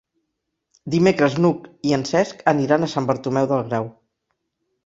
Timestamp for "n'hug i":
1.43-1.95